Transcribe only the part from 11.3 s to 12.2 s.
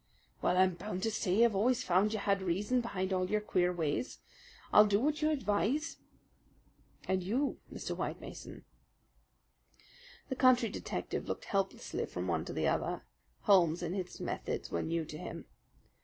helplessly